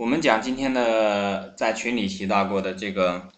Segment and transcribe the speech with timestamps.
[0.00, 3.28] 我们讲今天的在群里提到过的这个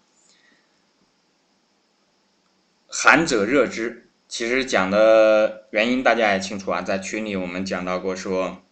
[2.86, 8.62] 寒者热之，其实讲的原因大家也清楚啊，在群里我们讲到过说。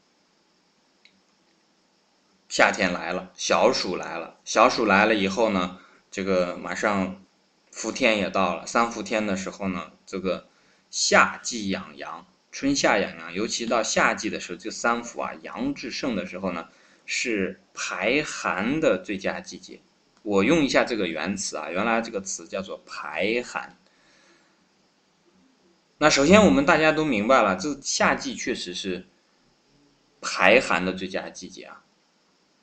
[2.48, 4.38] 夏天来了，小暑来了。
[4.44, 5.80] 小暑来了以后呢，
[6.12, 7.20] 这个马上
[7.72, 8.64] 伏天也到了。
[8.68, 10.46] 三伏天的时候呢，这个
[10.90, 16.68] 夏季养阳，春夏养阳，尤其到夏季的时候，这三伏啊，阳至盛的时候呢，
[17.12, 19.80] 是排寒的最佳季节。
[20.22, 23.76] 我用一下这个原词啊，原来这个词叫做排寒。
[25.98, 29.08] 那首先我们大家都明白了，这夏季确实是
[30.20, 31.82] 排寒的最佳季节啊。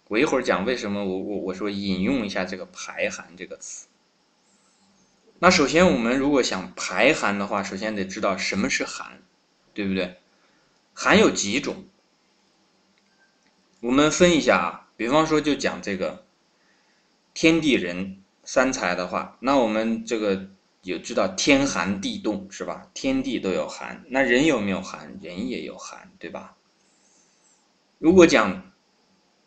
[0.08, 3.88] 我一会儿讲为什么我我我说引用一下这个排寒这个词。
[5.40, 9.22] 那首先我们如果想排寒的话，首先得知道什么是寒，
[9.74, 10.16] 对不对？
[10.94, 11.84] 寒有几种？
[13.82, 16.26] 我们分一下啊，比方说就讲这个
[17.34, 20.50] 天地人三才的话，那我们这个
[20.82, 22.88] 有知道天寒地冻是吧？
[22.94, 25.18] 天地都有寒，那人有没有寒？
[25.22, 26.56] 人也有寒，对吧？
[27.98, 28.64] 如果讲。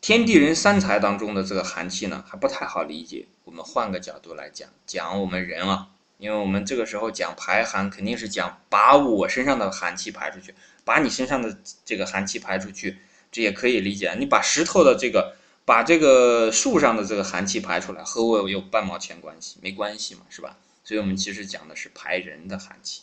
[0.01, 3.27] 天地人三才当中的这个寒气呢，还不太好理解。
[3.43, 11.55] 我们换个角度来讲，讲我们人啊，因为我们这个时候讲排寒，肯定是讲把我身上的寒气排出去，把你身上的
[11.85, 12.97] 这个寒气排出去，
[13.31, 14.15] 这也可以理解。
[14.19, 19.57] 你把石头的这个，把这个树上的这个寒气排出来，和我有半毛钱关系？
[19.61, 20.57] 没关系嘛，是吧？
[20.83, 23.01] 所以我们其实讲的是排人的寒气。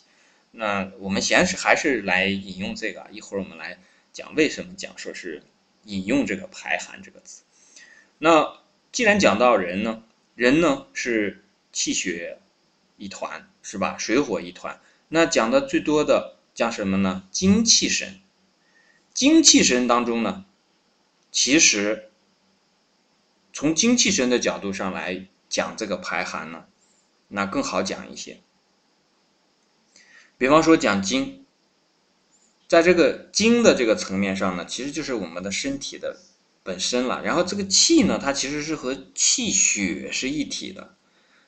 [0.51, 3.79] 那我们先是还是来引用这个，一会儿我们来
[4.13, 5.43] 讲为什么讲说是。
[5.85, 7.41] 引用这个“排寒”这个词，
[8.19, 8.59] 那
[8.91, 10.03] 既然讲到人呢，
[10.35, 12.37] 人呢是气血
[12.97, 13.97] 一团，是吧？
[13.97, 14.79] 水火一团。
[15.07, 17.23] 那讲的最多的讲什么呢？
[17.31, 18.19] 精气神。
[19.19, 20.45] 精气神当中呢，
[21.29, 22.09] 其实
[23.51, 26.63] 从精气神的角度上来讲这个排寒呢，
[27.27, 28.39] 那更好讲一些。
[30.37, 31.45] 比方说讲精。
[32.69, 36.15] 在这个精的这个层面上呢，其实就是我们的身体的
[36.63, 37.21] 本身了。
[37.21, 40.95] 然后这个气呢，它其实是和气血是一体的。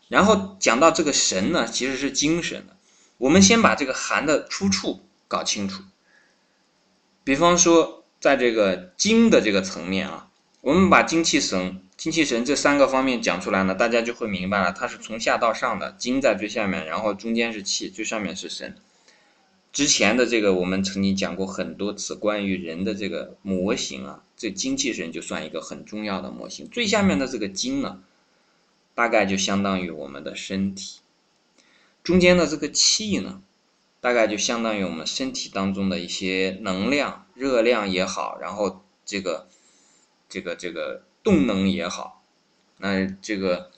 [0.10, 2.76] 然后讲到这个神呢，其实是精神的。
[3.18, 5.00] 我们先把这个寒的出处
[5.30, 5.84] 搞清楚。
[7.24, 10.30] 比方说，在这个精的这个层面啊，
[10.62, 18.76] 我们把精气神、精气神这三个方面讲出来呢，大家就会明白了，它是从下到上的，精在最下面，然后中间是气，最上面是神。
[19.72, 26.68] 之前的这个我们曾经讲过很多次关于人的这个模型啊，这精气神就算一个很重要的模型。
[26.70, 28.04] 最下面的这个精呢，
[28.94, 31.00] 大概就相当于我们的身体；
[32.04, 33.42] 中间的这个气呢，
[34.02, 39.48] 大概就相当于我们身体当中的一些能量、热量也好，然后这个
[40.28, 42.24] 这个这个动能也好，
[42.78, 43.72] 那这个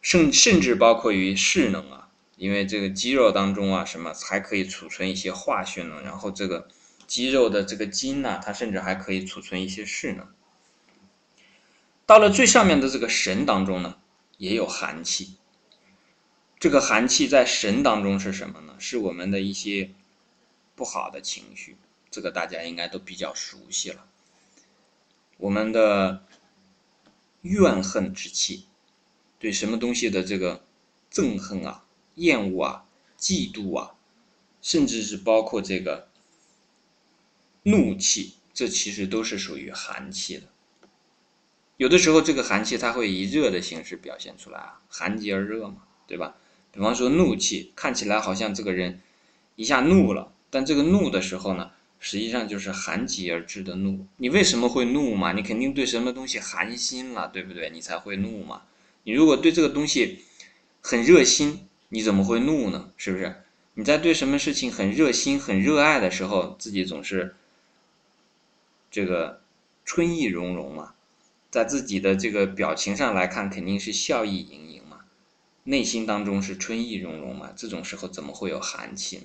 [0.00, 2.08] 甚甚至包括于势能啊。
[2.38, 6.66] 因为这个肌肉当中啊，什么还可以储存一些化学能，然后这个
[7.06, 10.26] 肌肉的这个筋呢，它甚至还可以储存一些势能。
[12.04, 13.96] 到了最上面的这个神当中呢，
[14.38, 15.36] 也有寒气。
[16.62, 18.76] 这个寒气在神当中是什么呢？
[18.78, 19.90] 是我们的一些
[20.76, 21.76] 不好的情绪，
[22.08, 24.06] 这个大家应该都比较熟悉了。
[25.38, 26.22] 我们的
[27.40, 28.66] 怨恨之气，
[29.40, 30.62] 对什么东西的这个
[31.10, 31.84] 憎恨啊？
[32.14, 32.84] 厌恶啊，
[33.18, 33.96] 嫉妒啊，
[34.60, 36.06] 甚至是包括这个
[37.64, 40.44] 怒气，这其实都是属于寒气的。
[41.76, 46.36] 有的时候，这个寒气它会以热的形式表现出来啊，寒极而热嘛，对吧？
[46.72, 49.00] 比方说怒气，看起来好像这个人
[49.56, 54.06] 一下怒了，但这个怒的时候呢，实际上就是寒极而至的怒。
[54.16, 55.32] 你为什么会怒嘛？
[55.32, 57.70] 你肯定对什么东西寒心了，对不对？
[57.70, 58.62] 你才会怒嘛。
[59.04, 60.24] 你如果对这个东西
[60.80, 61.68] 很热心。
[61.94, 62.88] 你怎么会怒呢？
[62.96, 63.42] 是不是？
[63.74, 67.34] 你在对什么事情很热心、很热爱的时候，自己总是
[68.90, 69.42] 这个
[69.84, 70.94] 春意融融嘛，
[71.50, 74.81] 在自己的这个表情上来看，肯定是笑意盈盈，
[75.64, 77.52] 内心当中是春意融融嘛。
[77.56, 79.22] 这种时候怎么会有寒气呢？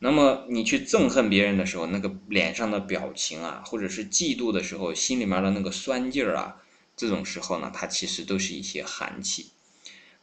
[0.00, 6.56] 那么你去憎恨别人的时候，那个脸上的表情啊，或者是嫉妒的时候，心里面的那个酸劲儿啊，
[6.96, 9.50] 这种时候呢，它其实都是一些寒气。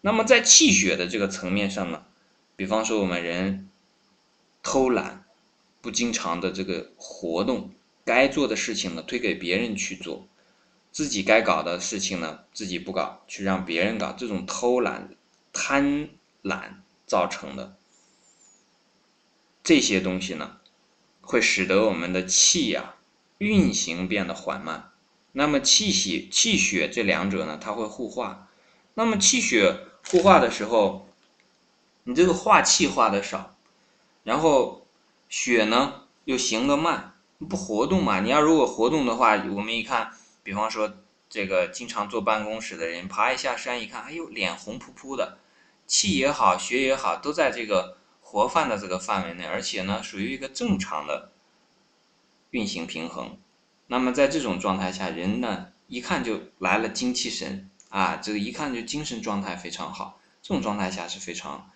[0.02, 2.04] 那么在气血的这个层面上呢，
[2.56, 3.70] 比方说我们人
[4.62, 5.24] 偷懒，
[5.82, 7.72] 不经常的这个活动，
[8.06, 10.28] 该做的事情呢推给别人去做，
[10.92, 15.10] 自己该搞的事情呢自己不搞，去让别人搞，这种偷懒、
[15.54, 16.10] 贪
[16.44, 16.76] 婪
[17.06, 17.78] 造成的
[19.64, 20.58] 这些东西呢，
[21.22, 22.96] 会使得我们的气呀
[23.38, 24.92] 运行变得缓慢，
[25.34, 28.48] 那么气血气血这两者呢，它会互化。
[28.94, 31.08] 那么气血互化的时候，
[32.04, 33.56] 你这个化气化的少，
[34.24, 34.86] 然后
[35.30, 37.14] 血呢又行得慢，
[37.50, 38.20] 不活动嘛？
[38.20, 40.12] 你要如果活动的话，我们一看，
[40.44, 40.94] 比方说
[41.32, 45.38] 这个经常坐办公室的人，爬一下山一看，哎呦，脸红扑扑的，
[45.88, 51.32] 气也好，血也好，都在这个活泛的这个范围内，而且呢，属于一个正常的
[52.50, 53.40] 运行平衡。
[53.88, 60.20] 那么在这种状态下，人呢一看就来了精气神啊，这个一看就精神状态非常好。
[60.42, 61.72] 这种状态下是非常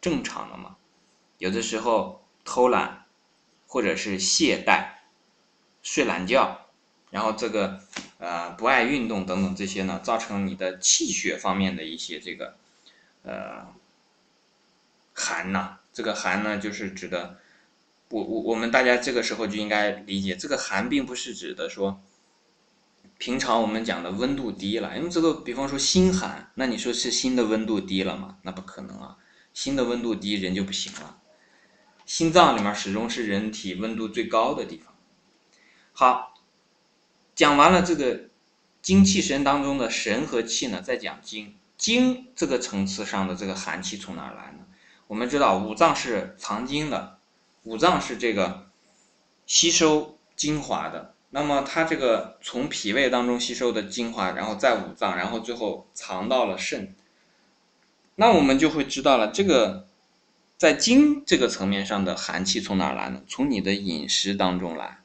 [0.00, 0.76] 正常的嘛。
[1.38, 3.04] 有的时候偷懒
[3.66, 4.90] 或者是懈怠、
[5.82, 6.65] 睡懒觉，
[7.16, 7.80] 然后这个
[8.18, 12.56] 呃不爱运动等等这些呢，造成你的气血方面的一些这个
[13.22, 13.68] 呃
[15.14, 15.78] 寒呐。
[15.94, 17.38] 这个寒呢，就是指的。
[18.10, 22.02] 我我我们大家这个时候就应该理解，这个寒并不是指的说，
[23.16, 28.36] 平常我们讲的温度低了，因为这个比方说心寒，那你说是心的温度低了吗？
[28.42, 29.16] 那不可能啊，
[29.54, 31.18] 心的温度低人就不行了，
[32.04, 34.94] 心脏里面始终是人体温度最高的地方。
[35.92, 36.34] 好，
[37.36, 38.22] 讲完了这个
[38.82, 44.64] 精气神当中的神和气呢，再讲精，精这个层次上的这个寒气从哪来呢？
[45.06, 47.18] 我们知道五脏是藏精的。
[47.64, 48.68] 五脏是这个
[49.46, 56.94] 吸收精华的，那么它这个从脾胃当中吸收的精华，然后在五脏，然后最后藏到了肾。
[58.14, 59.86] 那我们就会知道了，这个
[60.56, 63.20] 在精这个层面上的寒气从哪来呢？
[63.28, 65.00] 从你的饮食当中来，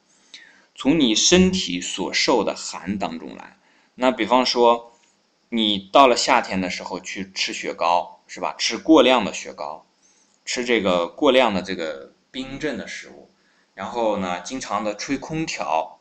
[0.74, 3.58] 从你身体所受的寒当中来。
[3.94, 4.92] 那比方说，
[5.48, 8.54] 你到了夏天的时候去吃雪糕，是吧？
[8.58, 9.86] 吃过量的雪糕，
[10.44, 12.12] 吃这个过量的这个。
[12.32, 13.28] 冰镇的食物，
[13.74, 15.98] 然后呢，经常的吹空调，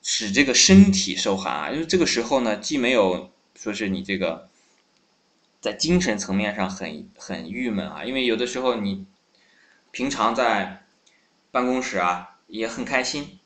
[0.00, 1.70] 使这个身体受寒啊。
[1.72, 4.48] 因为这个时候呢，既没有说是你这个
[5.60, 9.06] 在精神层面上很很郁闷啊，因为有的时候你
[9.90, 10.84] 平常在
[11.50, 13.40] 办公室啊也很开心，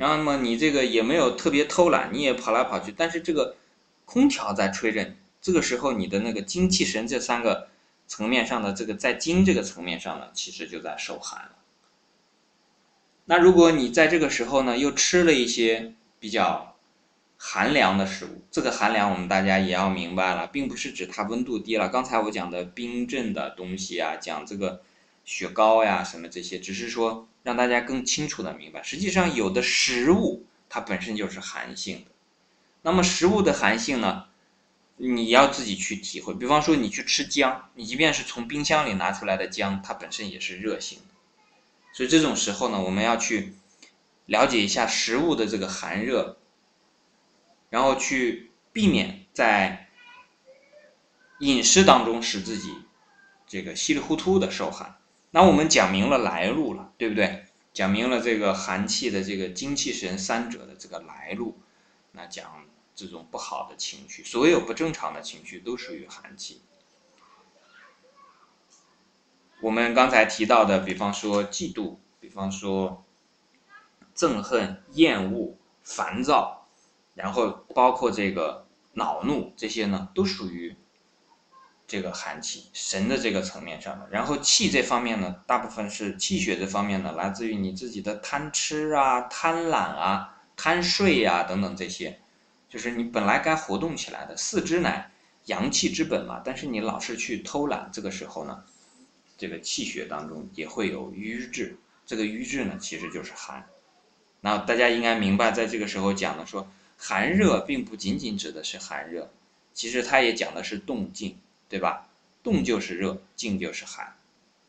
[0.00, 3.54] 然后么你这个也没有特别偷懒，你也跑来跑去，但是这个
[4.04, 7.68] 空调在吹着，这个时候你的那个精气神这三个。
[8.10, 11.52] 层面上的这个在精这个层面上呢，其实就在受寒了。
[13.26, 16.74] 那如果你在这个时候呢，又吃了一些比较
[17.36, 21.88] 寒凉的食物，这个寒凉我们大家也要明白了，并不是指它温度低了。
[21.88, 24.82] 刚才我讲的冰镇的东西啊，讲这个
[25.30, 32.10] 雪糕呀什么这些，只是说让大家更清楚的明白，实际上有的食物它本身就是寒性的。
[32.82, 34.26] 那么食物的寒性呢？
[34.96, 41.14] 你要自己去体会，比方说你去吃姜，你即便是从冰箱里拿出来的姜，它本身也是热性的。
[41.92, 43.54] 所以这种时候呢，我们要去
[44.26, 46.38] 了解一下食物的这个寒热，
[47.68, 49.88] 然后去避免在
[51.38, 52.74] 饮食当中使自己
[53.46, 54.96] 这个稀里糊涂的受寒。
[55.30, 57.46] 那我们讲明了来路了，对不对？
[57.72, 61.58] 讲明了这个寒气的这个精气神三者的这个来路，
[62.12, 62.64] 那讲。
[62.92, 66.60] 这种不好的情绪，所有不正常的情绪都属于寒气。
[69.62, 73.02] 我们刚才提到的，比方说嫉妒，比方说
[74.14, 76.68] 憎恨、厌恶、烦躁，
[77.14, 80.76] 然后包括这个恼怒，这些呢，都属于
[81.90, 84.08] 这个寒气神的这个层面上的。
[84.08, 92.20] 然后气这方面呢，大部分是气血这方面呢，来自于你自己的贪吃啊、贪婪啊、贪睡呀等等这些。
[92.68, 95.10] 就是你本来该活动起来的，四肢乃
[95.46, 98.62] 阳气之本嘛，但是你老是去偷懒，这个时候呢，
[99.36, 103.66] 这个气血当中也会有瘀滞，这个瘀滞呢其实就是寒。
[104.40, 109.32] 那大家应该明白，在这个时候讲的说寒热，并不仅仅指的是寒热，
[109.74, 111.36] 其实它也讲的是动静，
[111.70, 112.08] 对吧？
[112.42, 114.18] 动就是热，静就是寒，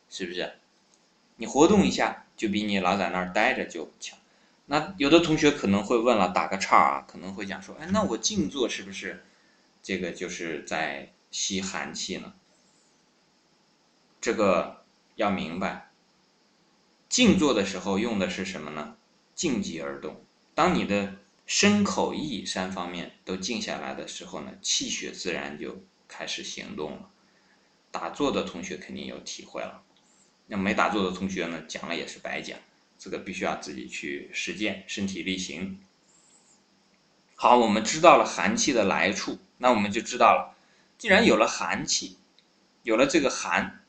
[0.08, 0.54] 是不是？
[1.36, 4.18] 你活动一下，就比你老在那儿待着就强。
[4.66, 9.24] 那有的同学可能会问了，打个岔啊，可能会讲说，哎，那我静坐是不是
[9.82, 12.34] 这个就是在吸寒气呢？
[14.20, 14.84] 这个
[15.16, 15.90] 要明白，
[17.08, 18.96] 静坐的时候用的是什么呢？
[19.34, 20.24] 静极而动。
[20.54, 21.16] 当你的
[21.46, 25.82] 身口意三方面都静下来的时候呢，气血自然就
[26.12, 27.08] 开始行动了。
[27.90, 29.82] 打坐的同学肯定有体会了，
[30.46, 32.58] 那没打坐的同学呢，讲了也是白讲。
[32.98, 35.80] 这个必须要自己去实践，身体力行。
[37.34, 40.54] 好，我们知道了寒气的来处，那我们就知道了，
[40.98, 42.16] 既然有了寒气，
[42.82, 43.84] 有了这个寒，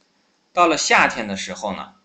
[0.52, 1.96] 到了夏天的时候呢，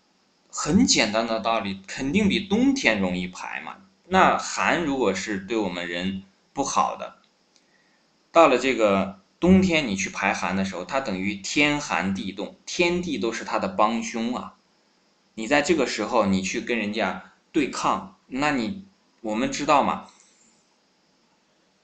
[0.51, 3.77] 很简单的道理，肯定比冬天容易排嘛。
[4.07, 6.23] 那寒如果是对我们人
[6.53, 7.15] 不好的。
[8.31, 14.55] 到了这个冬天，你去排寒的时候，它等于天寒地冻，天地都是它的帮凶啊。
[15.35, 18.85] 你在这个时候，你去跟人家对抗，那你
[19.21, 20.07] 我们知道吗？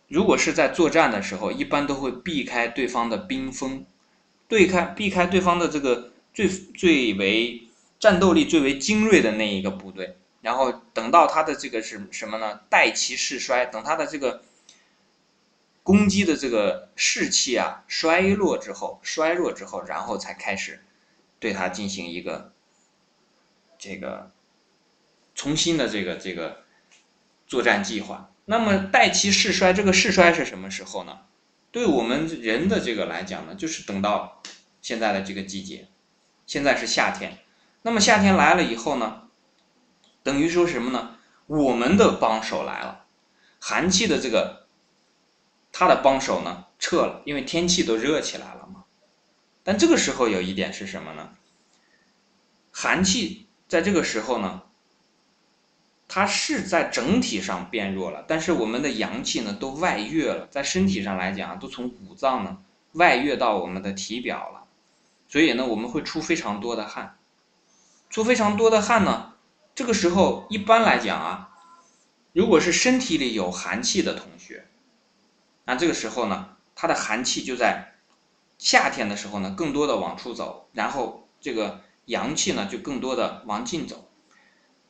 [0.08, 3.86] 如果是在作战的时候，一般都会避开对方的兵锋，
[4.48, 7.64] 对开避开对方的这个最最为
[8.00, 12.60] 战斗力最为精锐的那一个部队，然后等到他的这个是什么呢？
[12.70, 14.44] 待其势衰，等他的这个
[15.86, 20.84] 攻击的这个士气啊衰落之后，衰弱之后，然后才开始
[21.40, 22.52] 对它进行一个。
[23.78, 24.32] 这个
[25.36, 26.64] 重新的这个这个
[27.46, 31.20] 作战计划，那么待其势衰，这个势衰是什么时候呢？
[31.72, 34.42] 对我们人的这个来讲呢，就是等到
[34.82, 35.90] 现在的这个季节，
[36.48, 37.38] 现在是夏天，
[37.84, 39.24] 那么夏天来了以后呢，
[40.24, 41.18] 等于说什么呢？
[41.46, 43.06] 我们的帮手来了，
[43.60, 44.65] 寒气的这个
[45.78, 48.86] 他的帮手呢撤了，因为天气都热起来了嘛。
[49.62, 51.32] 但这个时候有一点是什么呢？
[52.72, 53.42] 寒气。
[53.68, 54.62] 在这个时候呢，
[56.08, 62.60] 它是在整体上变弱了，但是我们的阳气呢都外越了，在身体上来讲都从五脏呢
[62.92, 64.66] 外越到我们的体表了，
[65.28, 67.18] 所以呢我们会出非常多的汗，
[68.12, 69.34] 出非常多的汗呢，
[69.74, 71.50] 这个时候一般来讲啊，
[72.34, 74.68] 如果是身体里有寒气的同学，
[75.66, 77.96] 那这个时候呢，它的寒气就在
[78.58, 81.82] 夏天的时候呢更多的往出走，然后这个。
[82.06, 84.08] 阳气呢，就更多的往进走，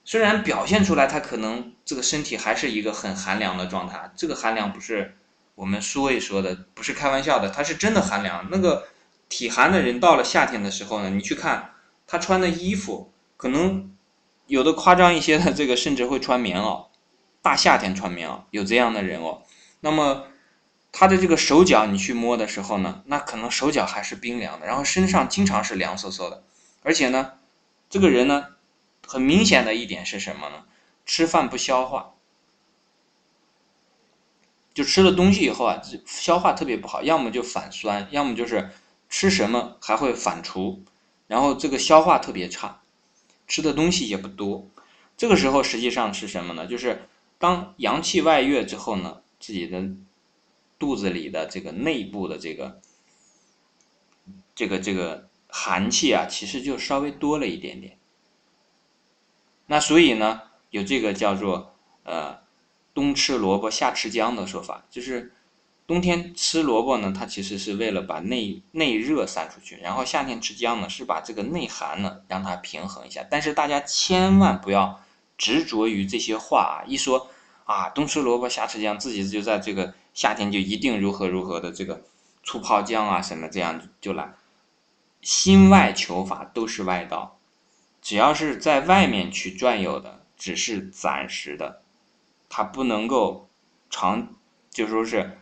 [0.03, 4.11] 虽然表现出来，他可能这个身体还是一个很寒凉的状态。
[4.17, 5.15] 这个寒凉不是
[5.55, 8.49] 我们说一说的，不是开玩笑的，它是真的寒凉。
[8.51, 8.89] 那个
[9.29, 11.69] 体寒的人到了夏天的时候呢，你去看
[12.05, 13.95] 他穿的衣服，可能
[14.47, 16.87] 有的夸张一些的，这个甚至会穿棉袄，
[17.41, 19.43] 大夏天穿棉袄，有这样的人哦。
[19.79, 20.25] 那么
[20.97, 26.41] 他的这个手脚，你去摸的时候呢，那可能手脚还是冰凉的，然后身上经常是凉飕飕的。
[26.83, 27.33] 而且呢，
[27.89, 28.55] 这个人呢，
[29.05, 30.63] 很明显的一点是什么呢？
[31.05, 32.13] 吃饭不消化，
[34.73, 38.69] 就吃了东西以后啊，消化特别不好，要么就反酸，要么就是
[39.09, 40.79] 吃什么还会反刍，
[41.27, 42.79] 然后这个消化特别差，
[43.47, 44.65] 吃的东西也不多。
[45.17, 46.65] 这个时候实际上是什么呢？
[46.65, 49.83] 就是当阳气外越之后呢，自己的
[50.79, 52.79] 肚子里的这个内部的这个
[54.53, 55.29] 这个这个。
[55.57, 57.97] 寒气啊，其实就稍微多了一点点。
[59.67, 62.39] 那所以呢，有这个叫做呃
[62.93, 65.31] “冬吃萝卜夏吃姜”的说法，就是
[65.87, 73.25] 冬天吃萝卜呢，它其实是为了把内内热散出去，然后夏天吃姜呢，是把这个内寒呢让它平衡一下。
[73.29, 75.01] 但是大家千万不要
[75.37, 77.29] 执着于这些话啊，一说
[77.63, 82.03] 啊冬吃萝卜夏吃姜，自己就在这个夏天就一定如何如何的这个
[82.41, 84.33] 醋泡姜啊什么这样就来。
[85.21, 87.39] 心外求法都是外道，
[88.01, 91.81] 只要是在外面去转悠的，只是暂时的，
[92.47, 93.49] 它不能够
[93.89, 94.35] 长，
[94.69, 95.39] 就说是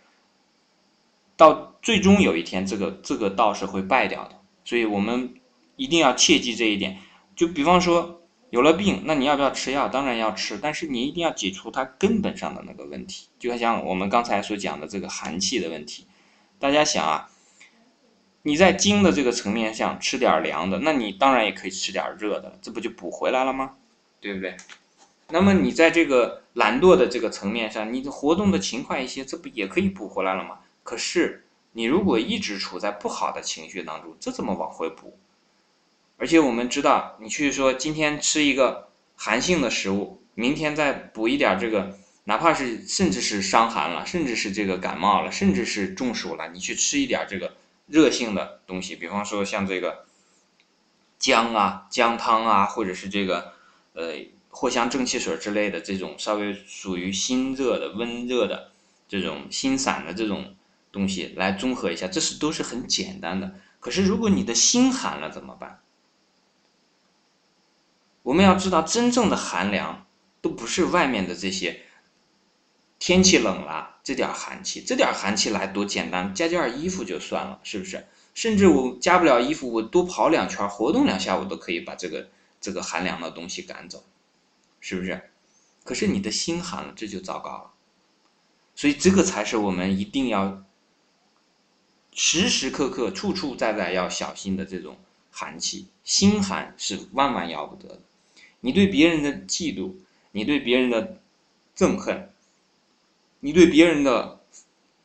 [1.35, 4.39] 到最终有一天，这个这个道是会败掉的。
[4.65, 5.35] 所以我们
[5.75, 6.97] 一定要切记这一点。
[7.35, 8.22] 就比方说
[8.53, 9.87] 有了病，那你要不要吃药？
[9.87, 13.27] 当然要吃，但是你一定要解除它根本上的那个问题。
[13.39, 16.05] 就像我们刚才所讲的这个寒气的问题，
[16.59, 17.31] 大家想啊。
[18.43, 23.71] 你在经的这个层面上吃点凉的，那你当然也可以吃点热的，这不就补回来了吗？
[24.21, 24.55] 对不对？
[25.29, 30.59] 那么你在这个懒惰的这个层面上，你的活动的勤快一些，这不也可以补回来了吗？
[30.83, 35.17] 可是你如果一直处在不好的情绪当中，这怎么往回补？
[36.17, 47.53] 而且我们知道，你去说今天吃一个寒性的食物，明天再补一点这个，哪怕是甚至是伤寒了，甚至是这个感冒了，甚至是中暑了，你去吃一点这个。
[47.85, 50.05] 热性的东西，比方说像这个
[51.19, 53.51] 姜啊、姜汤啊，或者是这个
[53.91, 54.13] 呃
[54.49, 58.71] 藿香正气水之类的这种稍微属于心热的、温热的
[59.09, 60.55] 这种心散的这种
[60.93, 63.53] 东西来综合一下，这是都是很简单的。
[63.81, 65.81] 可是如果你的心寒了怎么办？
[68.23, 70.05] 我们要知道，真正的寒凉
[70.41, 71.81] 都不是外面的这些。
[72.99, 78.07] 天气冷了，这点寒气，这点寒气来多简单，加件衣服就算了，是不是？
[78.33, 82.29] 甚至我加不了衣服，我多跑两圈，活动两下，我都可以把这个
[82.61, 84.05] 这个寒凉的东西赶走，
[84.79, 85.29] 是不是？
[85.83, 87.71] 可是你的心寒了，这就糟糕了。
[88.73, 90.63] 所以这个才是我们一定要
[92.13, 94.97] 时时刻刻、处处在在要小心的这种
[95.29, 95.89] 寒气。
[96.05, 98.01] 心寒是万万要不得的。
[98.65, 99.93] 你对别人的嫉妒，
[100.31, 101.19] 你对别人的
[101.75, 102.29] 憎恨。
[103.41, 104.39] 你对别人的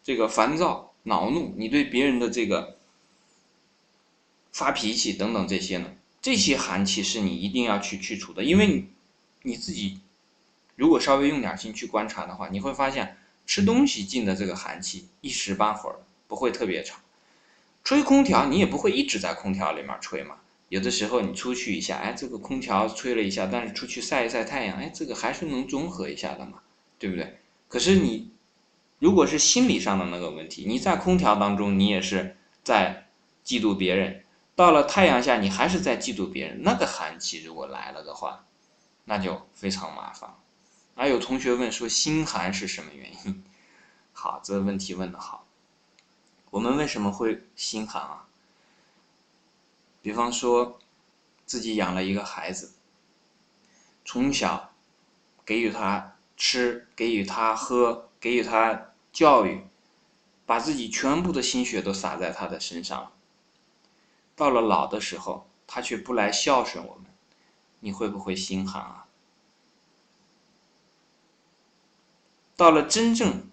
[0.05, 2.77] 这个烦躁、恼怒，你对别人的这个
[4.53, 5.93] 发脾气等等这些呢？
[6.23, 8.89] 这些寒气是你一定要去去除的，因为你
[9.43, 9.99] 你自己
[10.77, 15.97] 如果稍微用点心去观察的话，你会发现吃东西进的这个寒气一时半会儿
[16.29, 17.01] 不会特别长。
[17.83, 20.37] 吹空调你也不会一直在空调里面吹嘛，
[20.69, 26.61] 有的时候你出去一下，哎，这个空调吹了一下，但是出去晒一晒太阳，哎，这个还是能中和一下的嘛，
[26.99, 27.41] 对不对？
[27.69, 28.33] 可是你
[28.99, 33.09] 如果是心理上的那个问题，你在空调当中你也是在
[33.45, 34.25] 嫉妒别人。
[34.55, 36.63] 到了太阳下，你还是在嫉妒别人。
[36.63, 38.45] 那个寒气如果来了的话，
[39.05, 40.35] 那就非常麻烦。
[40.95, 43.45] 还有同学问说，心寒是什么原因？
[44.13, 45.47] 好，这个问题问的好。
[46.51, 48.28] 我们为什么会心寒啊？
[50.09, 50.79] 比方说，
[51.45, 52.73] 自己养了一个孩子，
[54.07, 54.73] 从小
[55.45, 59.67] 给予他吃，给予他喝，给予他教育，
[60.47, 63.13] 把自己全部的心血都洒在他的身上。
[64.35, 67.05] 到了老的时候，他却不来孝顺我们，
[67.81, 69.09] 你会不会心寒啊？
[72.57, 73.51] 到了真正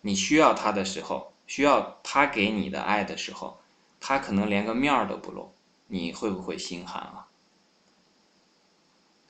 [0.00, 3.60] 你需要他的时候，需要他给你的爱的时候，
[4.00, 5.54] 他可能连个面儿都不露，
[5.92, 7.28] 你会不会心寒啊？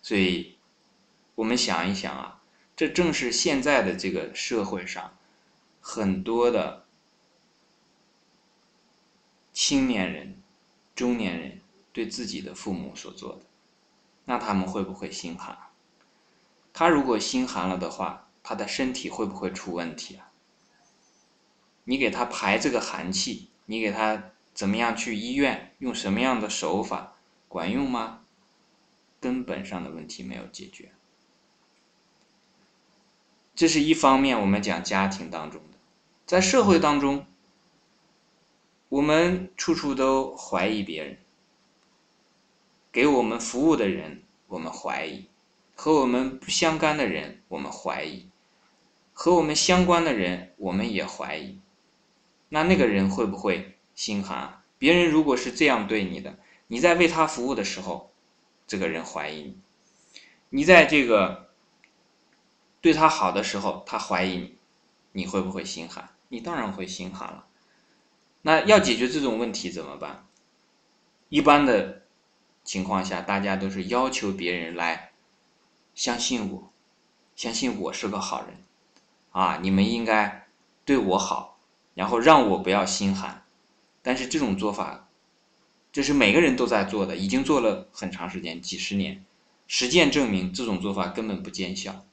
[0.01, 0.57] 所以，
[1.35, 2.41] 我们想一想啊，
[2.77, 5.13] 这正是现在的这个社会上
[5.81, 6.87] 很多的
[9.53, 10.41] 青年人。
[10.95, 11.61] 中年人
[11.93, 13.41] 对自己的父母所做的，
[14.27, 15.59] 那他们会不会心寒？
[16.73, 20.31] 他如果心寒了的话，他的身体会不会出问题啊？
[21.85, 27.15] 你给他排这个寒气，你给他怎么样去医院，用什么样的手法，
[27.49, 28.21] 管用吗？
[29.21, 30.93] 根本上的问题没有解决。
[33.55, 35.79] 这是一方面，我们讲家庭当中的，
[36.27, 37.27] 在社会当中。
[38.89, 41.17] 我们处处都怀疑别人，
[42.93, 45.29] 给我们服务的人，我们怀疑；
[45.75, 48.27] 和我们不相干的人，我们怀疑；
[49.15, 51.59] 和我们相关的人，我们也怀疑。
[52.51, 54.65] 那那个人会不会心寒？
[54.79, 56.37] 别人如果是这样对你的，
[56.67, 58.13] 你在为他服务的时候，
[58.67, 59.53] 这个人怀疑你；
[60.49, 61.51] 你在这个
[62.81, 64.59] 对他好的时候，他怀疑你，
[65.13, 66.09] 你会不会心寒？
[66.27, 67.47] 你当然会心寒了。
[68.41, 70.27] 那要解决这种问题怎么办？
[71.29, 72.03] 一般的
[72.65, 75.13] 情况下，大家都是要求别人来
[75.95, 76.73] 相信我，
[77.37, 78.57] 相信我是个好人，
[79.31, 80.49] 啊，你们应该
[80.85, 81.61] 对我好，
[81.95, 83.39] 然后让我不要心寒。
[84.03, 85.09] 但是这种做法，
[85.93, 89.25] 这是每个人都在做的，已经做了很长时间，几十年，
[89.67, 92.05] 实践证明这种做法根本不见效。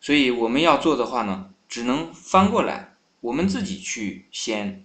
[0.00, 4.84] 所以我们要做的话呢，只能翻过来，我们自己去先。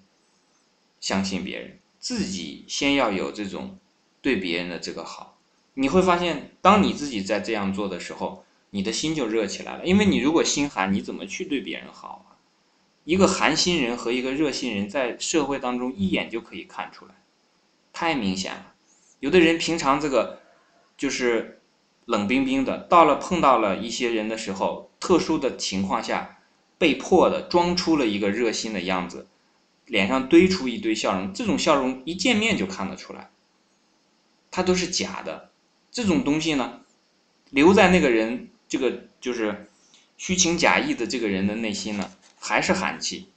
[1.01, 3.77] 相信别人，自己先要有这种
[4.23, 5.37] 对别人的这个好，
[5.75, 9.85] 你会发现，当你自己在这样做的时候，你的心就热起来了。
[9.85, 12.34] 因为你如果心寒，你怎么去对别人好啊？
[13.05, 17.13] 一个寒心人和一个热心人在社会当中一眼就可以看出来，
[17.93, 18.73] 太明显了。
[19.19, 20.41] 有的人平常这个
[20.97, 21.61] 就是
[22.05, 26.39] 冷冰冰的，到了碰到了一些人的时候，特殊的情况下，
[26.77, 29.27] 被迫的装出了一个热心的样子。
[29.85, 33.29] 脸上堆出一堆笑容，这种笑容一见面就看得出来，
[34.49, 35.51] 它都是假的。
[35.91, 36.81] 这种东西呢，
[37.51, 39.69] 留在那个人这个就是
[40.17, 43.29] 虚情假意的这个人的内心呢，还是寒气。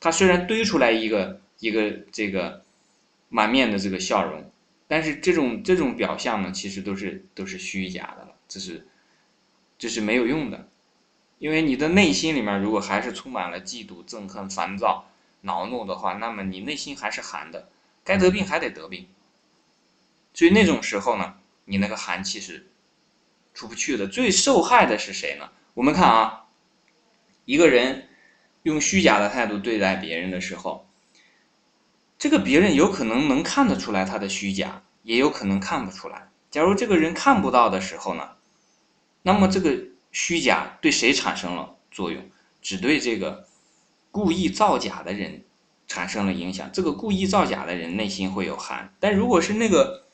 [0.00, 2.64] 他虽然堆出来一个一个这个
[3.28, 4.50] 满面的这个笑容，
[4.86, 8.86] 但是这种这种表象呢，其实都是都是虚假的了，这是
[9.78, 10.68] 这是没有用的，
[11.38, 15.06] 因为你的内心里面如果还是充满了嫉妒、憎恨、烦躁。
[15.42, 17.68] 恼怒的话，那么你内心还是寒的，
[18.02, 19.06] 该得病还得得病。
[20.34, 22.66] 所以那种时候呢，你那个寒气是
[23.54, 24.08] 出不去的。
[24.08, 25.48] 最受害的是谁呢？
[25.74, 26.46] 我们看啊，
[27.44, 28.05] 一个人
[28.66, 30.88] 用虚假的态度对待别人的时候，
[32.18, 36.28] 这个别人有可能能看得出来他的虚假，也有可能看不出来。
[36.50, 38.30] 假如这个人看不到的时候呢，
[39.22, 39.78] 那么这个
[40.10, 42.22] 虚假对谁产生了作用？
[42.60, 43.46] 只对这个。
[44.12, 45.44] 故意造假的人
[45.86, 50.06] 产生了影响，这个故意造假的人内心会有寒，但如果是那个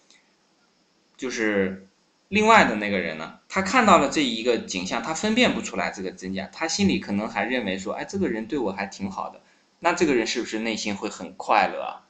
[1.17, 1.87] 就是
[2.33, 9.43] 另外的那个人呢，他看到了这一个景象，他分辨不出来这个真假，他心里可能还认为说，哎，这个人对我还挺好的，
[9.81, 12.09] 那这个人是不是内心会很快乐啊？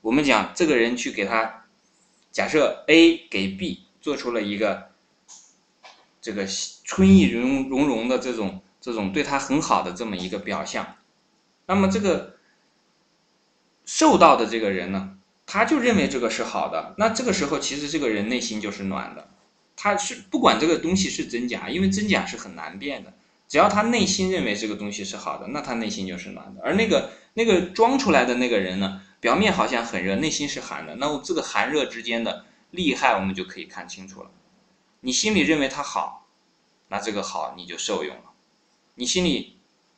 [0.00, 1.66] 我们讲这个人去给他，
[2.30, 4.92] 假设 A 给 B 做出了一个
[6.22, 6.46] 这个
[6.82, 8.62] 春意融融融的这种。
[8.82, 10.96] 这种对他很好的这么一个表象。
[11.66, 12.36] 那么这个
[13.84, 15.18] 受到的这个人呢，
[15.52, 16.94] 他就认为这个是好的。
[16.96, 19.28] 那这个时候其实这个人内心就是暖的，
[19.74, 23.12] 他是不管这个东西是真假，因为真假是很难辨的。
[23.48, 26.62] 只要他内心认为这个东西是好的，那他内心就是暖的。
[26.62, 30.94] 而那个那个装出来的那个人呢，表面好像很热，内心是寒的。
[30.94, 34.30] 那我这个寒热之间的利害，我们就可以看清楚了。
[35.00, 36.28] 你心里认为他好，
[36.86, 38.30] 那这个好你就受用了；
[38.94, 39.56] 你心里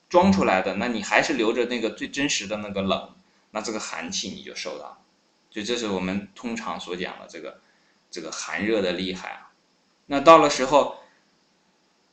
[0.09, 3.11] 装出来的，那你还是留着那个最真实的那个冷，
[3.51, 4.99] 那这个寒气你就受到了。
[5.53, 7.61] 就这是我们通常所讲的这个
[8.11, 9.53] 这个寒热的厉害啊。
[10.07, 10.97] 那到了时候，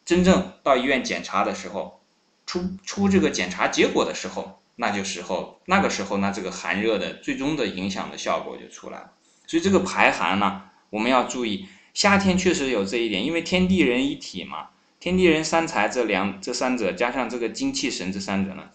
[0.06, 2.02] 真正到医院检查的时候，
[2.46, 9.12] 出出这个检查结果的时候，那就时候那个时候，那这个寒热的最终的影响的效果就出来了。
[9.48, 11.68] 所以这个排寒呢，我们要注意。
[11.92, 18.70] 夏天确实有这一点，因为天地人一体嘛，天地人三才这两这三者加上这个精气神这三者呢，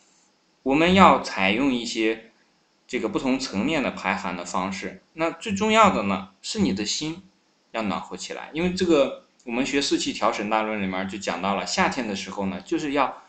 [0.65, 2.33] 我们要采用一些
[2.87, 5.03] 这个不同层面的排寒的方式。
[5.15, 7.23] 那最重要的呢，是你的心
[7.73, 13.23] 要暖和起来，因为这个我们学四气调神大论里面就讲到了，夏天的时候呢，就是要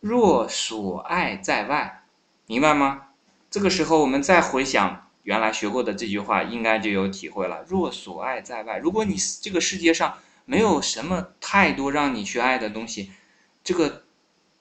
[0.00, 2.04] 若所爱在外，
[2.46, 3.08] 明白吗？
[3.50, 5.06] 这个时候我们再回想。
[5.22, 7.62] 原来学过的这句话，应该就有体会了。
[7.68, 13.12] 若所爱在外，如果你这个世界上没有什么太多让你去爱的东西，
[13.62, 14.04] 这个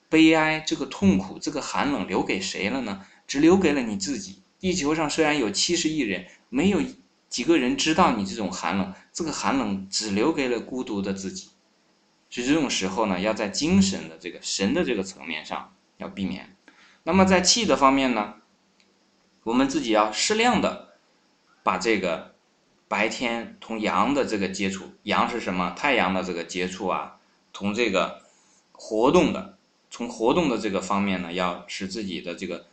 [0.09, 3.05] 悲哀、这个痛苦、这个寒冷留给谁了呢？
[3.29, 4.41] 只留给了你自己。
[4.59, 6.81] 地球上虽然有七十亿人，没有
[7.29, 11.49] 几个人知道你这种寒冷，这个寒冷只留给了孤独的自己。
[12.31, 16.55] 所以这种时候呢，要在精神的这个神的这个层面上要避免。
[17.03, 18.33] 那么在气的方面呢？
[19.43, 20.95] 我们自己要适量的
[21.63, 22.35] 把这个
[22.87, 25.69] 白天同阳的这个接触，阳是什么？
[25.77, 27.17] 太阳的这个接触啊，
[27.53, 28.23] 同这个
[28.71, 29.57] 活动的，
[29.91, 32.65] 从活动的这个方面呢，要使自己的这个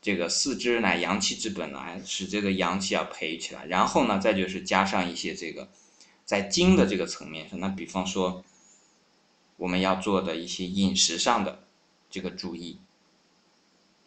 [0.00, 3.66] 这个四肢乃阳气之本来，使这个阳气要培起来。
[3.66, 5.68] 然后呢，再就是加上一些这个
[6.24, 8.44] 在精的这个层面上，那比方说
[9.56, 11.64] 我们要做的一些饮食上的
[12.10, 12.78] 这个注意。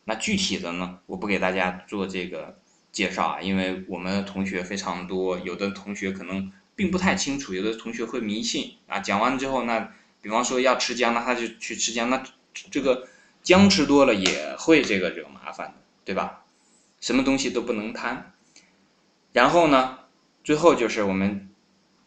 [0.06, 2.58] 那具体的呢，我不给大家做这个
[2.92, 9.00] 介绍啊，因为我们的同学非常多，有的同学可能并不太清楚，有的同学会迷信啊。
[9.00, 12.24] 讲完之后，那比方说要吃姜，那他就去吃姜，那
[12.72, 13.08] 这个
[13.44, 16.44] 姜吃多了也会这个惹麻烦的，对吧？
[17.00, 18.34] 什么东西都不能贪。
[19.34, 20.00] 然后呢，
[20.44, 21.50] 最后就是我们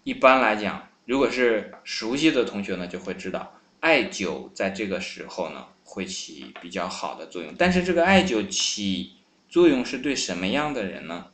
[0.02, 5.66] 一般来讲，如果是熟悉的同学呢，就会知道艾灸在这个时候呢。
[5.86, 9.12] 会起比较好的作用，但是这个艾灸起
[9.50, 11.26] 作用是对什么样的人呢？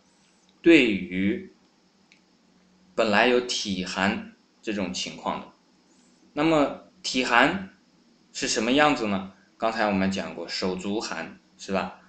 [0.60, 1.52] 对于
[2.96, 5.46] 本来有体寒这种情况的，
[6.32, 7.70] 那么体寒
[8.32, 9.32] 是什么样子呢？
[9.56, 11.99] 刚才我们讲过，手足寒是吧？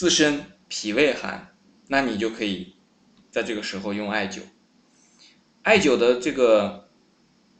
[0.00, 1.54] 自身脾胃寒，
[1.88, 2.74] 那你就可以
[3.30, 4.40] 在这个时候用艾灸。
[5.60, 6.88] 艾灸的这个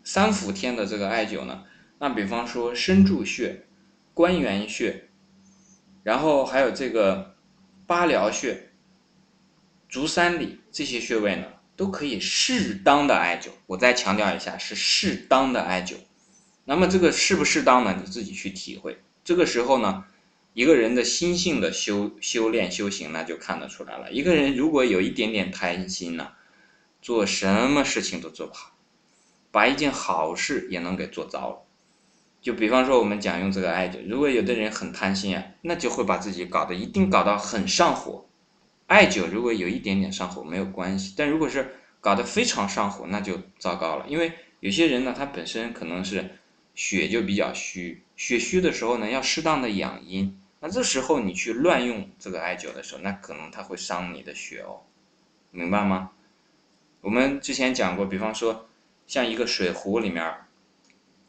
[0.05, 1.64] 三伏天的这个艾灸呢？
[1.98, 3.66] 那比方说身柱穴、
[4.14, 5.11] 关元穴，
[6.03, 7.37] 然后还有这个
[7.87, 8.70] 八髎穴、
[9.87, 11.44] 足三里这些穴位呢，
[11.76, 13.50] 都可以适当的艾灸。
[13.66, 15.96] 我再强调一下，是适当的艾灸。
[16.64, 17.94] 那么这个适不适当呢？
[18.03, 18.98] 你自己去体会。
[19.22, 20.07] 这个时候呢，
[20.52, 24.10] 一个人的心性的修修炼修行那，就看得出来了。
[24.10, 26.32] 一个人如果有一点点贪心呢，
[27.00, 28.72] 做什么事情都做不好，
[29.50, 31.62] 把一件好事也能给做糟了。
[32.42, 38.26] 就比方说，我们讲用这个艾灸，如果有的人很贪心啊，那就会把自己搞得一定搞到很上火。
[38.86, 44.06] 艾灸如果有一点点上火没有关系，但如果是搞得非常上火，那就糟糕了。
[44.08, 46.39] 因为有些人呢，他本身可能是
[46.82, 50.40] 血就比较虚，血虚的时候呢，要适当的养阴。
[50.60, 54.80] 那这时候你去乱用这个艾灸的时候，那可能它会伤你的血哦，
[55.50, 56.12] 明白吗？
[57.02, 58.66] 我们之前讲过，比方说
[59.06, 60.34] 像一个水壶里面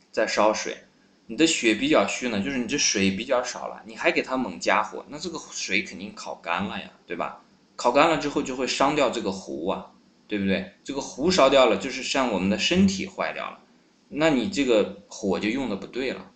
[0.09, 0.85] 在烧水。
[1.27, 7.41] 你的血比较虚呢，就是你这水比较少了，你还给它猛加火，那这个水肯定烤干了呀，对吧？
[7.75, 9.91] 烤干了之后就会伤掉这个壶啊，
[10.29, 10.71] 对不对？
[10.85, 13.59] 这个壶烧掉了，就是像我们的身体坏掉了，
[14.11, 16.31] 那你这个火就用的不对了。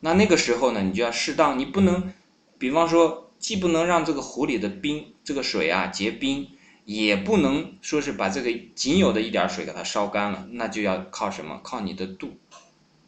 [0.00, 2.12] 那那个时候呢，你就要适当，你不能，
[2.58, 6.48] 比方说，既不能让这个壶里的冰这个水啊结冰，
[6.84, 11.60] 也不能说是把这个仅有的一点水给它烧干了，那就要靠什么？
[11.62, 12.38] 靠你的度。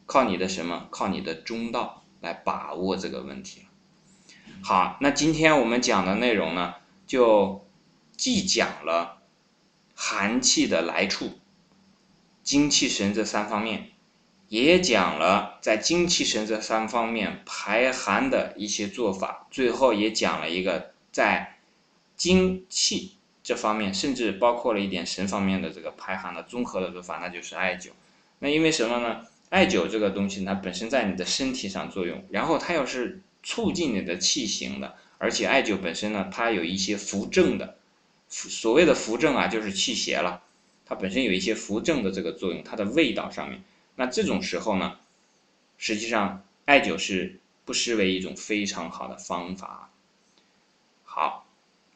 [0.06, 0.88] 靠你的什么？
[0.90, 3.62] 靠你的中道来把握这个问题
[4.62, 6.74] 好，那今天我们讲的内容呢，
[7.06, 7.64] 就
[8.16, 9.22] 既讲了
[9.94, 11.30] 寒气的来处、
[12.50, 13.90] 精气神这三方面，
[14.48, 21.58] 也讲了在精气神这三方面排寒的一些做法，最后也讲了一个在
[22.16, 23.12] 精气
[23.44, 27.90] 这方面，甚至包括了一点神方面的这个排寒的综合的做法，那就是艾灸。
[28.40, 29.24] 那因为什么呢？
[29.50, 37.76] 艾灸这个东西，它本身在你的身体上作用，然后它又是促进你的气行的，而且艾灸本身呢，它有一些扶正的，
[38.28, 40.42] 所谓的扶正啊，就是气邪了，
[40.90, 43.62] 它本身有一些扶正的这个作用，它的味道上面。
[43.94, 44.98] 那这种时候呢，
[45.78, 49.92] 实际上艾灸是不失为一种非常好的方法。
[51.04, 51.46] 好，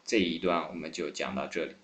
[0.05, 1.75] 这一段我们就讲到这里。